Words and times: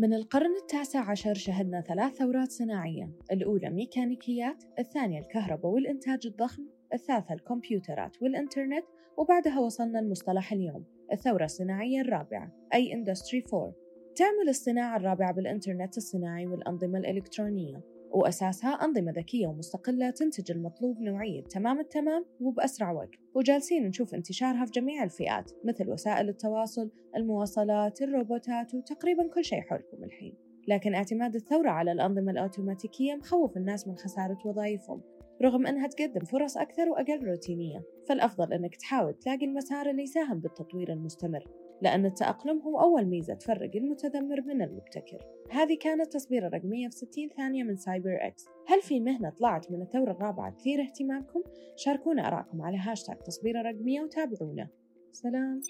من 0.00 0.14
القرن 0.14 0.56
التاسع 0.62 1.10
عشر 1.10 1.34
شهدنا 1.34 1.80
ثلاث 1.80 2.14
ثورات 2.14 2.50
صناعية. 2.50 3.10
الأولى 3.32 3.70
ميكانيكيات 3.70 4.64
الثانية 4.78 5.20
الكهرباء 5.20 5.72
والإنتاج 5.72 6.26
الضخم 6.26 6.62
الثالثة 6.94 7.34
الكمبيوترات 7.34 8.22
والإنترنت 8.22 8.84
وبعدها 9.16 9.60
وصلنا 9.60 10.00
المصطلح 10.00 10.52
اليوم 10.52 10.84
الثورة 11.12 11.44
الصناعية 11.44 12.00
الرابعة 12.00 12.52
أي 12.74 12.92
Industry 12.92 13.54
4 13.54 13.72
تعمل 14.16 14.48
الصناعة 14.48 14.96
الرابعة 14.96 15.32
بالإنترنت 15.32 15.96
الصناعي 15.96 16.46
والأنظمة 16.46 16.98
الإلكترونية. 16.98 17.80
وأساسها 18.10 18.70
أنظمة 18.70 19.12
ذكية 19.12 19.46
ومستقلة 19.46 20.10
تنتج 20.10 20.50
المطلوب 20.52 21.00
نوعية 21.00 21.42
تمام 21.42 21.80
التمام 21.80 22.24
وبأسرع 22.40 22.92
وقت. 22.92 23.10
وجالسين 23.34 23.86
نشوف 23.86 24.14
انتشارها 24.14 24.64
في 24.64 24.70
جميع 24.70 25.04
الفئات 25.04 25.52
مثل 25.64 25.90
وسائل 25.90 26.28
التواصل 26.28 26.90
المواصلات 27.16 28.02
الروبوتات 28.02 28.74
وتقريبا 28.74 29.28
كل 29.34 29.44
شيء 29.44 29.60
حولكم 29.60 30.04
الحين. 30.04 30.34
لكن 30.68 30.94
اعتماد 30.94 31.34
الثورة 31.34 31.70
على 31.70 31.92
الأنظمة 31.92 32.32
الأوتوماتيكية 32.32 33.14
مخوف 33.14 33.56
الناس 33.56 33.88
من 33.88 33.96
خسارة 33.96 34.38
وظائفهم 34.44 35.00
رغم 35.42 35.66
أنها 35.66 35.86
تقدم 35.86 36.24
فرص 36.24 36.56
أكثر 36.56 36.88
وأقل 36.88 37.24
روتينية. 37.24 37.82
فالأفضل 38.08 38.52
أنك 38.52 38.76
تحاول 38.76 39.14
تلاقي 39.14 39.46
المسار 39.46 39.90
اللي 39.90 40.02
يساهم 40.02 40.40
بالتطوير 40.40 40.92
المستمر. 40.92 41.44
لأن 41.82 42.06
التأقلم 42.06 42.58
هو 42.58 42.80
أول 42.80 43.04
ميزة 43.06 43.34
تفرق 43.34 43.76
المتذمر 43.76 44.40
من 44.40 44.62
المبتكر. 44.62 45.18
هذه 45.50 45.78
كانت 45.78 46.12
تصبيرة 46.12 46.48
رقمية 46.48 46.88
في 46.88 46.96
60 46.96 47.28
ثانية 47.36 47.62
من 47.62 47.76
سايبر 47.76 48.18
إكس. 48.20 48.46
هل 48.66 48.82
في 48.82 49.00
مهنة 49.00 49.30
طلعت 49.30 49.70
من 49.70 49.82
الثورة 49.82 50.10
الرابعة 50.10 50.50
تثير 50.50 50.82
اهتمامكم؟ 50.82 51.42
شاركونا 51.76 52.28
أراءكم 52.28 52.62
على 52.62 52.76
هاشتاج 52.76 53.18
تصبيرة 53.18 53.62
رقمية 53.62 54.00
وتابعونا. 54.00 54.68
سلام. 55.12 55.60